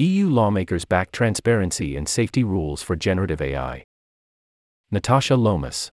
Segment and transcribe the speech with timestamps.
[0.00, 3.84] EU lawmakers back transparency and safety rules for generative AI.
[4.90, 5.90] Natasha Lomas.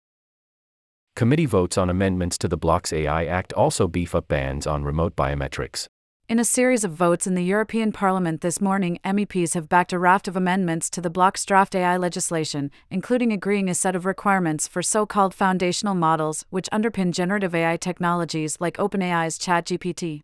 [1.16, 5.16] Committee votes on amendments to the Bloc's AI Act also beef up bans on remote
[5.16, 5.88] biometrics.
[6.28, 9.98] In a series of votes in the European Parliament this morning, MEPs have backed a
[9.98, 14.68] raft of amendments to the bloc's draft AI legislation, including agreeing a set of requirements
[14.68, 20.20] for so called foundational models, which underpin generative AI technologies like OpenAI's ChatGPT.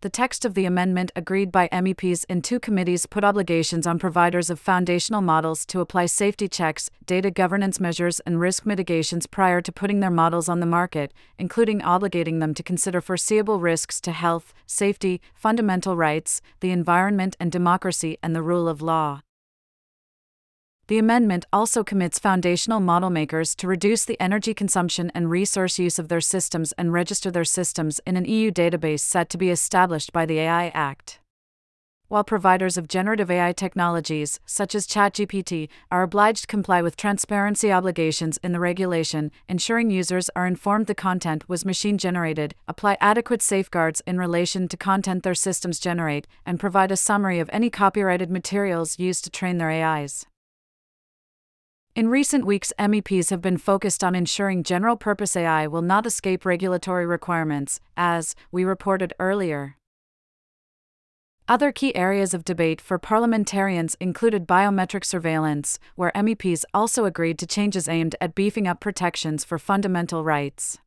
[0.00, 4.48] The text of the amendment agreed by MEPs in two committees put obligations on providers
[4.48, 9.72] of foundational models to apply safety checks, data governance measures, and risk mitigations prior to
[9.72, 14.54] putting their models on the market, including obligating them to consider foreseeable risks to health,
[14.66, 19.22] safety, fundamental rights, the environment and democracy, and the rule of law.
[20.88, 25.98] The amendment also commits foundational model makers to reduce the energy consumption and resource use
[25.98, 30.14] of their systems and register their systems in an EU database set to be established
[30.14, 31.20] by the AI Act.
[32.08, 37.70] While providers of generative AI technologies, such as ChatGPT, are obliged to comply with transparency
[37.70, 43.42] obligations in the regulation, ensuring users are informed the content was machine generated, apply adequate
[43.42, 48.30] safeguards in relation to content their systems generate, and provide a summary of any copyrighted
[48.30, 50.24] materials used to train their AIs.
[51.98, 56.44] In recent weeks, MEPs have been focused on ensuring general purpose AI will not escape
[56.44, 59.76] regulatory requirements, as we reported earlier.
[61.48, 67.48] Other key areas of debate for parliamentarians included biometric surveillance, where MEPs also agreed to
[67.48, 70.78] changes aimed at beefing up protections for fundamental rights.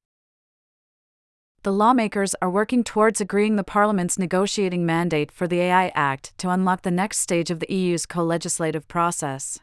[1.64, 6.50] The lawmakers are working towards agreeing the Parliament's negotiating mandate for the AI Act to
[6.50, 9.60] unlock the next stage of the EU's co legislative process.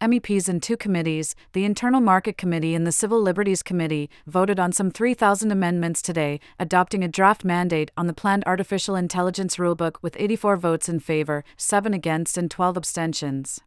[0.00, 4.70] MEPs in two committees, the Internal Market Committee and the Civil Liberties Committee, voted on
[4.70, 10.14] some 3,000 amendments today, adopting a draft mandate on the planned artificial intelligence rulebook with
[10.16, 13.60] 84 votes in favor, 7 against, and 12 abstentions.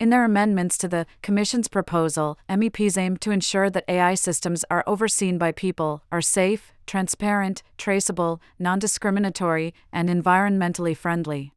[0.00, 4.82] In their amendments to the Commission's proposal, MEPs aim to ensure that AI systems are
[4.86, 11.52] overseen by people, are safe, transparent, traceable, non discriminatory, and environmentally friendly.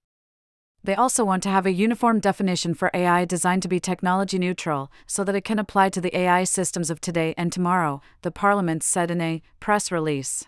[0.87, 4.89] They also want to have a uniform definition for AI designed to be technology neutral,
[5.05, 8.83] so that it can apply to the AI systems of today and tomorrow, the Parliament
[8.83, 10.45] said in a press release.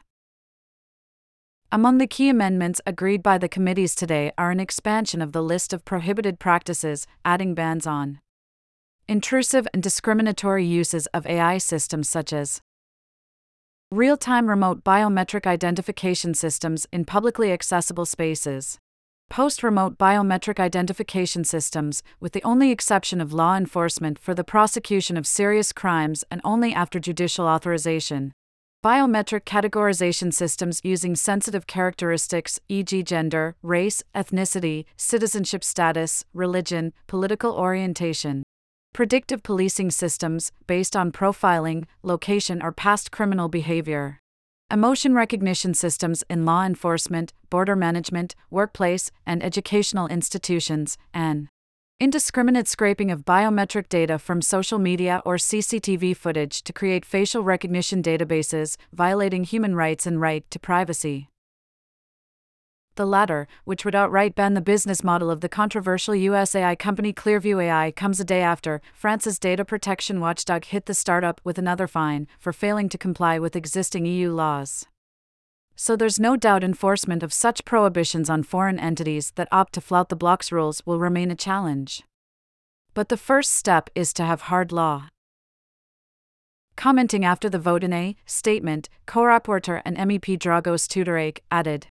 [1.74, 5.74] Among the key amendments agreed by the committees today are an expansion of the list
[5.74, 8.22] of prohibited practices, adding bans on
[9.10, 12.62] intrusive and discriminatory uses of AI systems such as
[13.92, 18.80] real time remote biometric identification systems in publicly accessible spaces
[19.30, 25.16] post remote biometric identification systems, with the only exception of law enforcement for the prosecution
[25.16, 28.34] of serious crimes and only after judicial authorization.
[28.84, 38.42] Biometric categorization systems using sensitive characteristics, e.g., gender, race, ethnicity, citizenship status, religion, political orientation.
[38.94, 44.20] Predictive policing systems, based on profiling, location, or past criminal behavior.
[44.72, 51.48] Emotion recognition systems in law enforcement, border management, workplace, and educational institutions, and
[52.00, 58.04] indiscriminate scraping of biometric data from social media or CCTV footage to create facial recognition
[58.04, 61.30] databases, violating human rights and right to privacy
[63.00, 67.14] the latter, which would outright ban the business model of the controversial US AI company
[67.14, 71.88] Clearview AI, comes a day after France's data protection watchdog hit the startup with another
[71.88, 74.86] fine for failing to comply with existing EU laws.
[75.78, 80.10] So there's no doubt enforcement of such prohibitions on foreign entities that opt to flout
[80.10, 82.04] the bloc's rules will remain a challenge.
[82.94, 85.08] But the first step is to have hard law.
[86.76, 91.88] Commenting after the vote in a statement, co-rapporteur and MEP Dragos Tudorache added,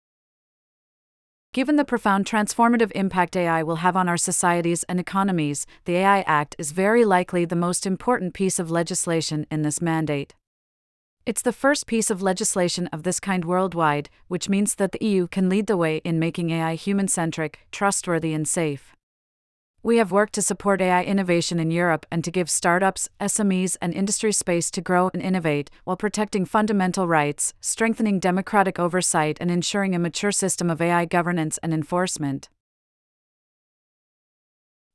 [1.53, 6.21] Given the profound transformative impact AI will have on our societies and economies, the AI
[6.21, 10.33] Act is very likely the most important piece of legislation in this mandate.
[11.27, 15.27] It's the first piece of legislation of this kind worldwide, which means that the EU
[15.27, 18.95] can lead the way in making AI human centric, trustworthy, and safe.
[19.85, 23.93] We have worked to support AI innovation in Europe and to give startups, SMEs, and
[23.93, 29.93] industry space to grow and innovate, while protecting fundamental rights, strengthening democratic oversight, and ensuring
[29.93, 32.47] a mature system of AI governance and enforcement.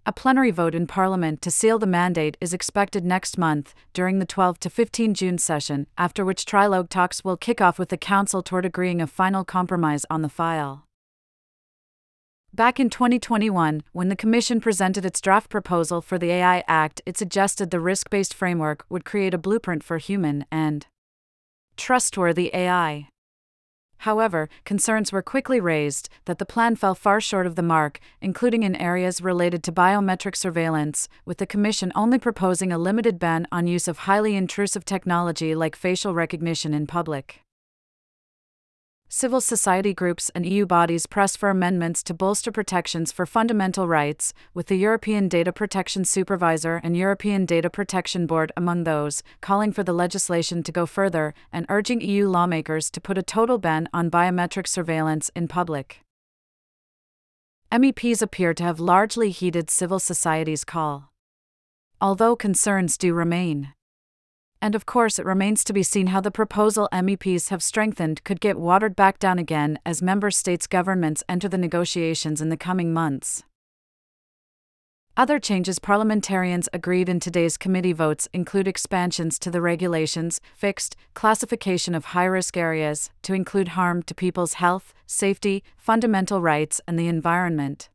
[0.06, 4.24] A plenary vote in Parliament to seal the mandate is expected next month, during the
[4.24, 8.42] 12 to 15 June session, after which trilogue talks will kick off with the Council
[8.42, 10.87] toward agreeing a final compromise on the file.
[12.52, 17.16] Back in 2021, when the Commission presented its draft proposal for the AI Act, it
[17.16, 20.86] suggested the risk based framework would create a blueprint for human and
[21.76, 23.08] trustworthy AI.
[23.98, 28.62] However, concerns were quickly raised that the plan fell far short of the mark, including
[28.62, 33.66] in areas related to biometric surveillance, with the Commission only proposing a limited ban on
[33.66, 37.40] use of highly intrusive technology like facial recognition in public.
[39.10, 44.34] Civil society groups and EU bodies press for amendments to bolster protections for fundamental rights,
[44.52, 49.82] with the European Data Protection Supervisor and European Data Protection Board among those, calling for
[49.82, 54.10] the legislation to go further and urging EU lawmakers to put a total ban on
[54.10, 56.00] biometric surveillance in public.
[57.72, 61.10] MEPs appear to have largely heeded civil society's call.
[61.98, 63.72] Although concerns do remain
[64.60, 68.40] and of course it remains to be seen how the proposal MEPs have strengthened could
[68.40, 72.92] get watered back down again as member states' governments enter the negotiations in the coming
[72.92, 73.44] months.
[75.18, 81.92] Other changes parliamentarians agreed in today's committee votes include expansions to the regulations, fixed classification
[81.96, 87.08] of high risk areas to include harm to people's health, safety, fundamental rights, and the
[87.08, 87.88] environment.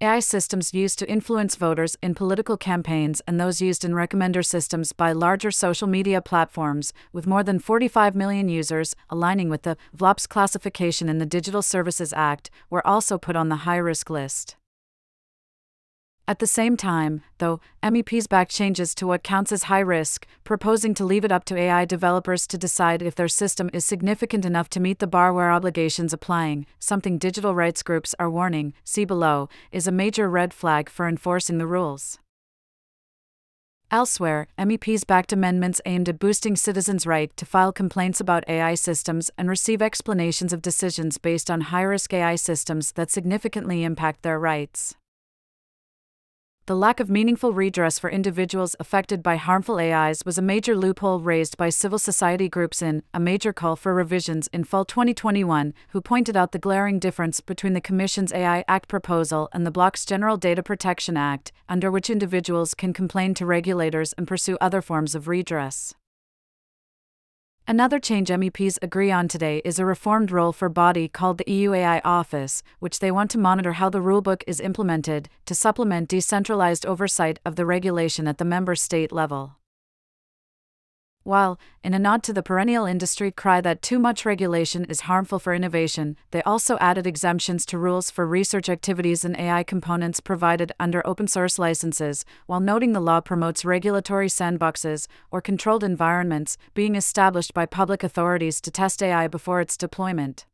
[0.00, 4.92] AI systems used to influence voters in political campaigns and those used in recommender systems
[4.92, 10.28] by larger social media platforms, with more than 45 million users, aligning with the VLOPS
[10.28, 14.54] classification in the Digital Services Act, were also put on the high risk list.
[16.28, 20.92] At the same time, though, MEPs back changes to what counts as high risk, proposing
[20.92, 24.68] to leave it up to AI developers to decide if their system is significant enough
[24.70, 29.48] to meet the bar where obligations applying, something digital rights groups are warning, see below,
[29.72, 32.18] is a major red flag for enforcing the rules.
[33.90, 39.30] Elsewhere, MEPs backed amendments aimed at boosting citizens' right to file complaints about AI systems
[39.38, 44.38] and receive explanations of decisions based on high risk AI systems that significantly impact their
[44.38, 44.94] rights
[46.68, 51.18] the lack of meaningful redress for individuals affected by harmful AIs was a major loophole
[51.18, 56.02] raised by civil society groups in a major call for revisions in fall 2021, who
[56.02, 60.36] pointed out the glaring difference between the Commission's AI Act proposal and the bloc's General
[60.36, 65.26] Data Protection Act, under which individuals can complain to regulators and pursue other forms of
[65.26, 65.94] redress.
[67.70, 71.74] Another change MEPs agree on today is a reformed role for body called the EU
[71.74, 76.86] AI Office, which they want to monitor how the rulebook is implemented to supplement decentralized
[76.86, 79.57] oversight of the regulation at the member state level
[81.22, 85.38] while, in a nod to the perennial industry cry that too much regulation is harmful
[85.38, 90.72] for innovation, they also added exemptions to rules for research activities and AI components provided
[90.80, 96.96] under open source licenses, while noting the law promotes regulatory sandboxes, or controlled environments, being
[96.96, 100.46] established by public authorities to test AI before its deployment.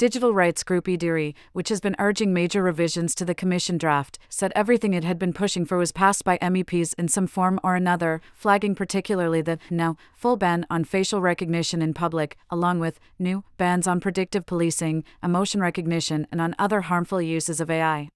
[0.00, 4.50] Digital rights group EDRI, which has been urging major revisions to the Commission draft, said
[4.56, 8.22] everything it had been pushing for was passed by MEPs in some form or another,
[8.34, 13.86] flagging particularly the now full ban on facial recognition in public, along with new bans
[13.86, 18.08] on predictive policing, emotion recognition, and on other harmful uses of AI.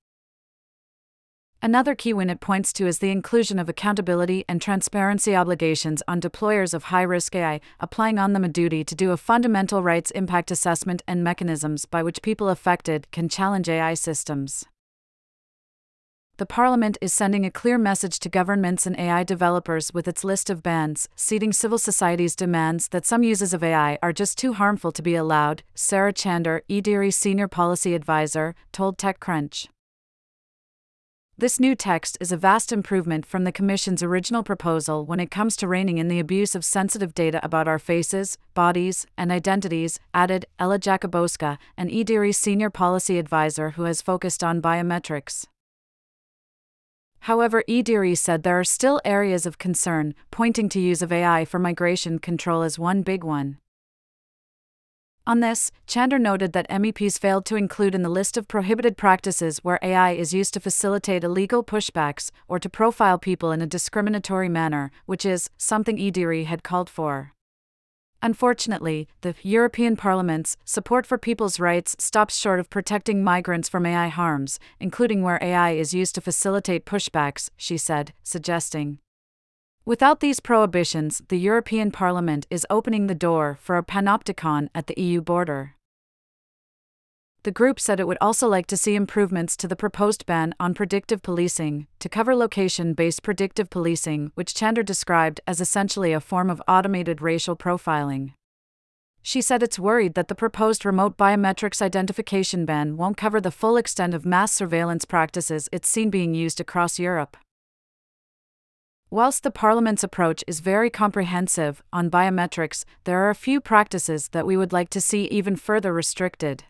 [1.64, 6.20] Another key win it points to is the inclusion of accountability and transparency obligations on
[6.20, 10.10] deployers of high risk AI, applying on them a duty to do a fundamental rights
[10.10, 14.66] impact assessment and mechanisms by which people affected can challenge AI systems.
[16.36, 20.50] The Parliament is sending a clear message to governments and AI developers with its list
[20.50, 24.92] of bans, ceding civil society's demands that some uses of AI are just too harmful
[24.92, 29.68] to be allowed, Sarah Chander, EDRI Senior Policy Advisor, told TechCrunch.
[31.36, 35.56] This new text is a vast improvement from the Commission's original proposal when it comes
[35.56, 40.46] to reining in the abuse of sensitive data about our faces, bodies, and identities, added
[40.60, 45.46] Ella Jakubowska, an EDRI senior policy advisor who has focused on biometrics.
[47.22, 51.58] However, EDRI said there are still areas of concern, pointing to use of AI for
[51.58, 53.58] migration control as one big one.
[55.26, 59.60] On this, Chander noted that MEPs failed to include in the list of prohibited practices
[59.62, 64.50] where AI is used to facilitate illegal pushbacks or to profile people in a discriminatory
[64.50, 67.32] manner, which is something EDRI had called for.
[68.20, 74.08] Unfortunately, the European Parliament's support for people's rights stops short of protecting migrants from AI
[74.08, 78.98] harms, including where AI is used to facilitate pushbacks, she said, suggesting
[79.86, 84.98] Without these prohibitions, the European Parliament is opening the door for a panopticon at the
[84.98, 85.74] EU border.
[87.42, 90.72] The group said it would also like to see improvements to the proposed ban on
[90.72, 96.48] predictive policing, to cover location based predictive policing, which Chander described as essentially a form
[96.48, 98.32] of automated racial profiling.
[99.20, 103.76] She said it's worried that the proposed remote biometrics identification ban won't cover the full
[103.76, 107.36] extent of mass surveillance practices it's seen being used across Europe.
[109.14, 114.44] Whilst the Parliament's approach is very comprehensive on biometrics, there are a few practices that
[114.44, 116.64] we would like to see even further restricted.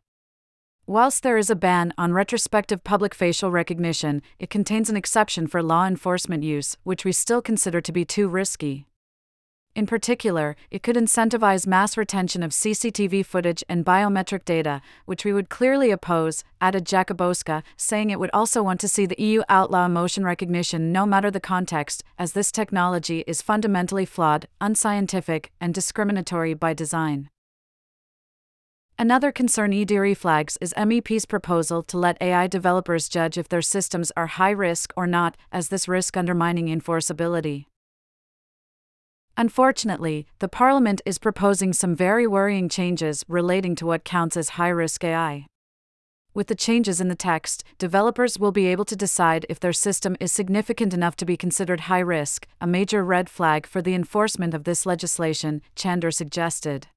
[0.86, 5.62] Whilst there is a ban on retrospective public facial recognition, it contains an exception for
[5.62, 8.84] law enforcement use, which we still consider to be too risky.
[9.74, 15.32] In particular, it could incentivize mass retention of CCTV footage and biometric data, which we
[15.32, 19.84] would clearly oppose, added Jakubowska, saying it would also want to see the EU outlaw
[19.84, 26.54] emotion recognition no matter the context, as this technology is fundamentally flawed, unscientific, and discriminatory
[26.54, 27.28] by design.
[28.96, 34.12] Another concern EDRI flags is MEP's proposal to let AI developers judge if their systems
[34.16, 37.66] are high risk or not, as this risk undermining enforceability.
[39.36, 44.68] Unfortunately, the Parliament is proposing some very worrying changes relating to what counts as high
[44.68, 45.46] risk AI.
[46.34, 50.16] With the changes in the text, developers will be able to decide if their system
[50.20, 54.54] is significant enough to be considered high risk, a major red flag for the enforcement
[54.54, 56.88] of this legislation, Chander suggested.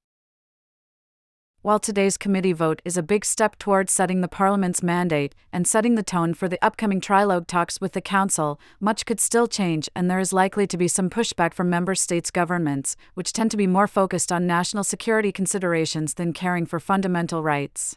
[1.60, 5.96] While today's committee vote is a big step towards setting the Parliament's mandate and setting
[5.96, 10.08] the tone for the upcoming trilogue talks with the Council, much could still change and
[10.08, 13.66] there is likely to be some pushback from Member States' governments, which tend to be
[13.66, 17.96] more focused on national security considerations than caring for fundamental rights.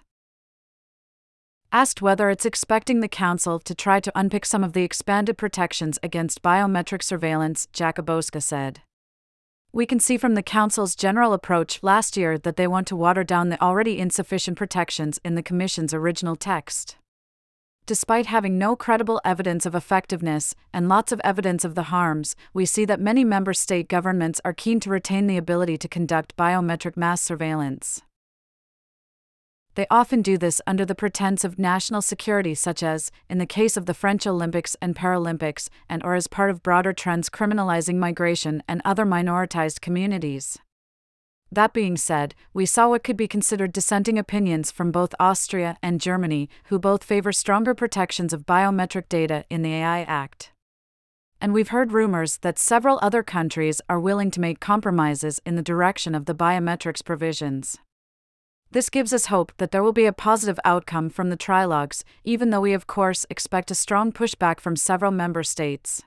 [1.72, 6.00] Asked whether it's expecting the Council to try to unpick some of the expanded protections
[6.02, 8.82] against biometric surveillance, Jakubowska said.
[9.74, 13.24] We can see from the Council's general approach last year that they want to water
[13.24, 16.98] down the already insufficient protections in the Commission's original text.
[17.86, 22.66] Despite having no credible evidence of effectiveness and lots of evidence of the harms, we
[22.66, 26.98] see that many member state governments are keen to retain the ability to conduct biometric
[26.98, 28.02] mass surveillance.
[29.76, 33.78] They often do this under the pretense of national security, such as, in the case
[33.78, 38.62] of the French Olympics and Paralympics, and or as part of broader trends criminalizing migration
[38.68, 40.58] and other minoritized communities.
[41.54, 46.02] That being said, we saw what could be considered dissenting opinions from both Austria and
[46.02, 50.52] Germany, who both favor stronger protections of biometric data in the AI Act.
[51.42, 55.62] And we've heard rumors that several other countries are willing to make compromises in the
[55.62, 57.80] direction of the biometrics provisions.
[58.74, 62.52] This gives us hope that there will be a positive outcome from the trilogues, even
[62.52, 66.04] though we, of course, expect a strong pushback from several member states.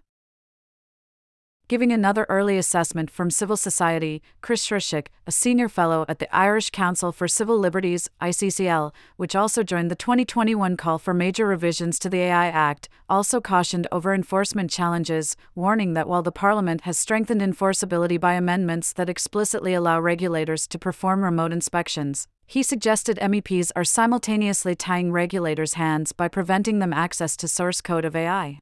[1.66, 6.68] Giving another early assessment from civil society, Kris Shrishak, a senior fellow at the Irish
[6.68, 12.10] Council for Civil Liberties, ICCL, which also joined the 2021 call for major revisions to
[12.10, 17.40] the AI Act, also cautioned over enforcement challenges, warning that while the Parliament has strengthened
[17.40, 23.84] enforceability by amendments that explicitly allow regulators to perform remote inspections, he suggested MEPs are
[23.84, 28.58] simultaneously tying regulators' hands by preventing them access to source code of AI.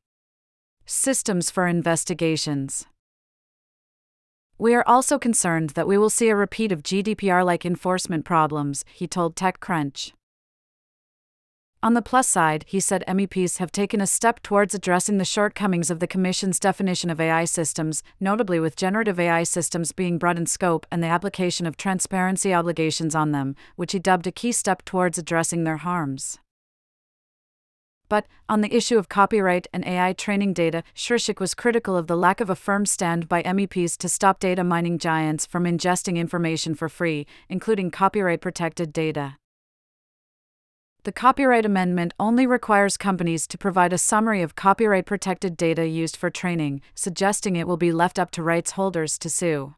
[0.87, 2.87] Systems for investigations.
[4.62, 8.85] We are also concerned that we will see a repeat of GDPR like enforcement problems,
[8.95, 10.12] he told TechCrunch.
[11.83, 15.90] On the plus side, he said MEPs have taken a step towards addressing the shortcomings
[15.90, 20.47] of the Commission's definition of AI systems, notably with generative AI systems being broad in
[20.47, 24.85] scope and the application of transparency obligations on them, which he dubbed a key step
[24.85, 26.38] towards addressing their harms.
[28.12, 32.14] But, on the issue of copyright and AI training data, Shrishak was critical of the
[32.14, 36.75] lack of a firm stand by MEPs to stop data mining giants from ingesting information
[36.75, 39.38] for free, including copyright protected data.
[41.04, 46.14] The Copyright Amendment only requires companies to provide a summary of copyright protected data used
[46.14, 49.75] for training, suggesting it will be left up to rights holders to sue.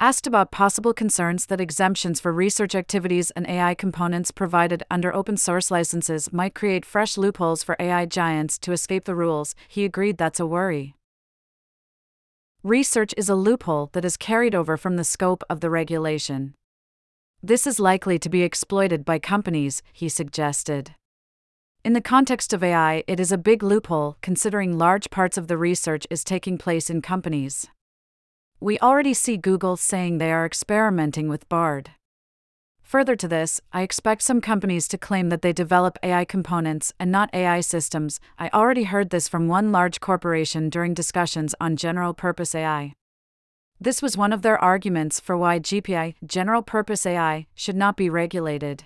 [0.00, 5.36] Asked about possible concerns that exemptions for research activities and AI components provided under open
[5.36, 10.18] source licenses might create fresh loopholes for AI giants to escape the rules, he agreed
[10.18, 10.94] that's a worry.
[12.64, 16.54] Research is a loophole that is carried over from the scope of the regulation.
[17.42, 20.94] This is likely to be exploited by companies, he suggested.
[21.84, 25.58] In the context of AI, it is a big loophole, considering large parts of the
[25.58, 27.68] research is taking place in companies.
[28.64, 31.90] We already see Google saying they are experimenting with Bard.
[32.80, 37.12] Further to this, I expect some companies to claim that they develop AI components and
[37.12, 38.20] not AI systems.
[38.38, 42.94] I already heard this from one large corporation during discussions on general purpose AI.
[43.78, 48.08] This was one of their arguments for why GPI, general purpose AI, should not be
[48.08, 48.84] regulated.